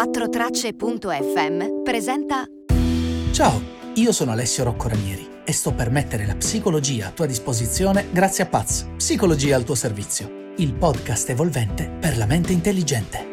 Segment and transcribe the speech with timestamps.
[0.00, 2.46] 4tracce.fm presenta
[3.32, 3.60] Ciao,
[3.96, 8.44] io sono Alessio Rocco Ranieri e sto per mettere la psicologia a tua disposizione grazie
[8.44, 13.28] a Paz, Psicologia al tuo servizio, il podcast evolvente per la mente intelligente.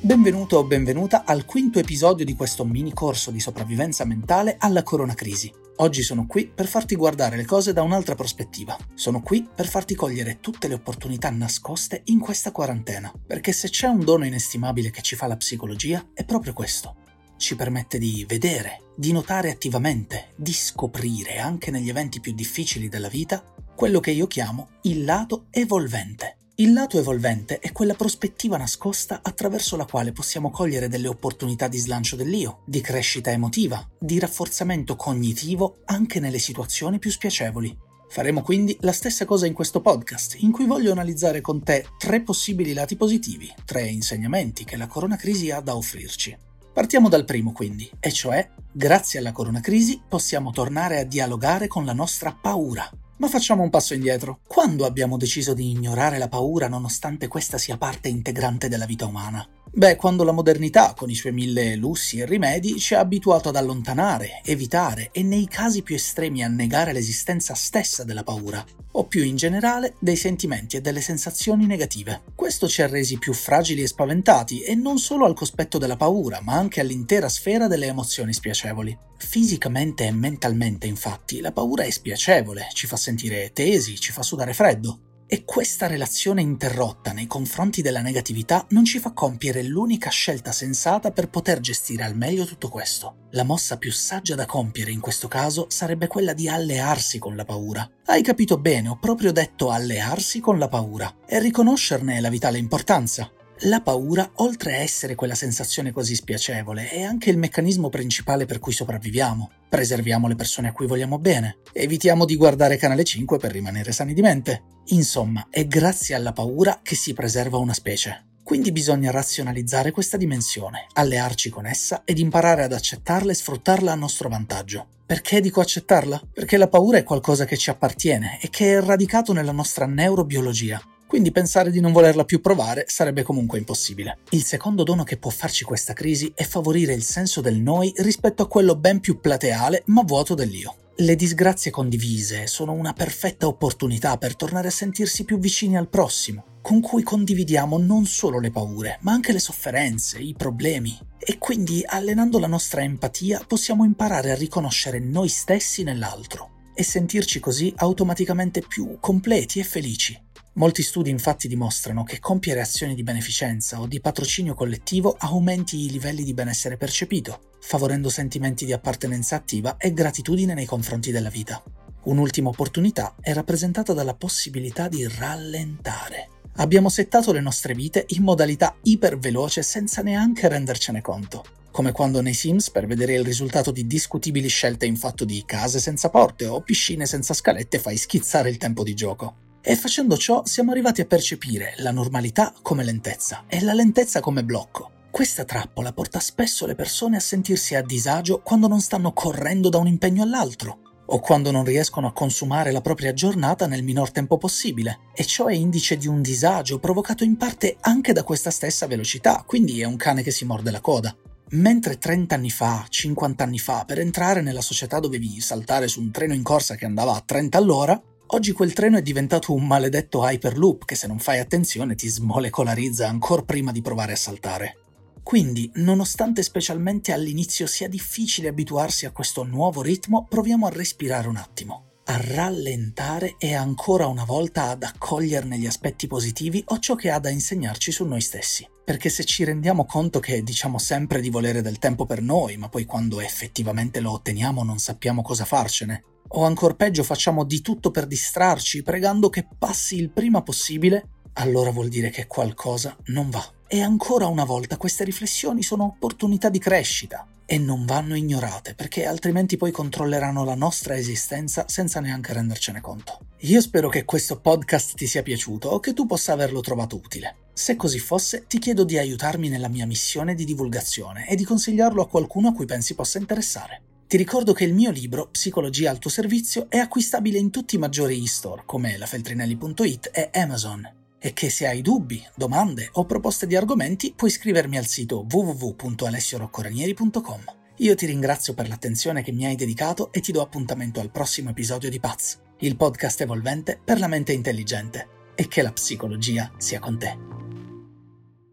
[0.00, 5.52] Benvenuto o benvenuta al quinto episodio di questo mini corso di sopravvivenza mentale alla coronacrisi.
[5.80, 8.76] Oggi sono qui per farti guardare le cose da un'altra prospettiva.
[8.92, 13.10] Sono qui per farti cogliere tutte le opportunità nascoste in questa quarantena.
[13.26, 16.96] Perché se c'è un dono inestimabile che ci fa la psicologia, è proprio questo.
[17.38, 23.08] Ci permette di vedere, di notare attivamente, di scoprire anche negli eventi più difficili della
[23.08, 23.42] vita
[23.74, 29.76] quello che io chiamo il lato evolvente il lato evolvente è quella prospettiva nascosta attraverso
[29.76, 35.78] la quale possiamo cogliere delle opportunità di slancio dell'io, di crescita emotiva, di rafforzamento cognitivo
[35.86, 37.74] anche nelle situazioni più spiacevoli.
[38.10, 42.20] Faremo quindi la stessa cosa in questo podcast, in cui voglio analizzare con te tre
[42.20, 46.36] possibili lati positivi, tre insegnamenti che la coronacrisi ha da offrirci.
[46.74, 51.94] Partiamo dal primo quindi, e cioè, grazie alla coronacrisi possiamo tornare a dialogare con la
[51.94, 52.86] nostra paura,
[53.20, 54.40] ma facciamo un passo indietro.
[54.46, 59.46] Quando abbiamo deciso di ignorare la paura nonostante questa sia parte integrante della vita umana?
[59.72, 63.56] Beh, quando la modernità, con i suoi mille lussi e rimedi, ci ha abituato ad
[63.56, 69.22] allontanare, evitare e nei casi più estremi a negare l'esistenza stessa della paura, o più
[69.22, 72.22] in generale dei sentimenti e delle sensazioni negative.
[72.34, 76.40] Questo ci ha resi più fragili e spaventati, e non solo al cospetto della paura,
[76.42, 78.98] ma anche all'intera sfera delle emozioni spiacevoli.
[79.18, 84.52] Fisicamente e mentalmente, infatti, la paura è spiacevole, ci fa sentire tesi, ci fa sudare
[84.52, 84.98] freddo,
[85.32, 91.12] e questa relazione interrotta nei confronti della negatività non ci fa compiere l'unica scelta sensata
[91.12, 93.28] per poter gestire al meglio tutto questo.
[93.30, 97.44] La mossa più saggia da compiere in questo caso sarebbe quella di allearsi con la
[97.44, 97.88] paura.
[98.06, 103.30] Hai capito bene, ho proprio detto allearsi con la paura e riconoscerne la vitale importanza.
[103.64, 108.58] La paura, oltre a essere quella sensazione così spiacevole, è anche il meccanismo principale per
[108.58, 109.50] cui sopravviviamo.
[109.68, 114.14] Preserviamo le persone a cui vogliamo bene, evitiamo di guardare Canale 5 per rimanere sani
[114.14, 114.62] di mente.
[114.92, 118.24] Insomma, è grazie alla paura che si preserva una specie.
[118.42, 123.96] Quindi bisogna razionalizzare questa dimensione, allearci con essa ed imparare ad accettarla e sfruttarla a
[123.96, 124.86] nostro vantaggio.
[125.06, 126.20] Perché dico accettarla?
[126.32, 130.80] Perché la paura è qualcosa che ci appartiene e che è radicato nella nostra neurobiologia
[131.10, 134.18] quindi pensare di non volerla più provare sarebbe comunque impossibile.
[134.30, 138.44] Il secondo dono che può farci questa crisi è favorire il senso del noi rispetto
[138.44, 140.79] a quello ben più plateale ma vuoto dell'io.
[140.96, 146.58] Le disgrazie condivise sono una perfetta opportunità per tornare a sentirsi più vicini al prossimo,
[146.60, 150.98] con cui condividiamo non solo le paure, ma anche le sofferenze, i problemi.
[151.18, 157.40] E quindi, allenando la nostra empatia, possiamo imparare a riconoscere noi stessi nell'altro e sentirci
[157.40, 160.28] così automaticamente più completi e felici.
[160.54, 165.90] Molti studi infatti dimostrano che compiere azioni di beneficenza o di patrocinio collettivo aumenti i
[165.90, 171.62] livelli di benessere percepito, favorendo sentimenti di appartenenza attiva e gratitudine nei confronti della vita.
[172.02, 176.30] Un'ultima opportunità è rappresentata dalla possibilità di rallentare.
[176.56, 181.44] Abbiamo settato le nostre vite in modalità iperveloce senza neanche rendercene conto.
[181.70, 185.78] Come quando nei Sims per vedere il risultato di discutibili scelte in fatto di case
[185.78, 189.48] senza porte o piscine senza scalette fai schizzare il tempo di gioco.
[189.62, 194.42] E facendo ciò siamo arrivati a percepire la normalità come lentezza e la lentezza come
[194.42, 194.92] blocco.
[195.10, 199.76] Questa trappola porta spesso le persone a sentirsi a disagio quando non stanno correndo da
[199.76, 204.38] un impegno all'altro o quando non riescono a consumare la propria giornata nel minor tempo
[204.38, 205.00] possibile.
[205.14, 209.42] E ciò è indice di un disagio provocato in parte anche da questa stessa velocità,
[209.46, 211.14] quindi è un cane che si morde la coda.
[211.50, 216.12] Mentre 30 anni fa, 50 anni fa, per entrare nella società dovevi saltare su un
[216.12, 218.00] treno in corsa che andava a 30 all'ora,
[218.32, 223.08] Oggi quel treno è diventato un maledetto hyperloop che se non fai attenzione ti smolecolarizza
[223.08, 224.78] ancora prima di provare a saltare.
[225.24, 231.36] Quindi, nonostante specialmente all'inizio sia difficile abituarsi a questo nuovo ritmo, proviamo a respirare un
[231.36, 237.10] attimo, a rallentare e ancora una volta ad accoglierne gli aspetti positivi o ciò che
[237.10, 238.64] ha da insegnarci su noi stessi.
[238.90, 242.68] Perché se ci rendiamo conto che diciamo sempre di volere del tempo per noi, ma
[242.68, 247.92] poi quando effettivamente lo otteniamo non sappiamo cosa farcene, o ancora peggio facciamo di tutto
[247.92, 253.48] per distrarci pregando che passi il prima possibile, allora vuol dire che qualcosa non va.
[253.68, 259.06] E ancora una volta queste riflessioni sono opportunità di crescita e non vanno ignorate perché
[259.06, 263.29] altrimenti poi controlleranno la nostra esistenza senza neanche rendercene conto.
[263.44, 267.36] Io spero che questo podcast ti sia piaciuto o che tu possa averlo trovato utile.
[267.54, 272.02] Se così fosse, ti chiedo di aiutarmi nella mia missione di divulgazione e di consigliarlo
[272.02, 273.80] a qualcuno a cui pensi possa interessare.
[274.06, 277.78] Ti ricordo che il mio libro Psicologia al tuo servizio è acquistabile in tutti i
[277.78, 280.86] maggiori e-store come lafeltrinelli.it e Amazon
[281.18, 287.44] e che se hai dubbi, domande o proposte di argomenti puoi scrivermi al sito www.alessioroccoranieri.com.
[287.76, 291.48] Io ti ringrazio per l'attenzione che mi hai dedicato e ti do appuntamento al prossimo
[291.48, 296.78] episodio di Paz, il podcast evolvente per la mente intelligente e che la psicologia sia
[296.78, 297.29] con te.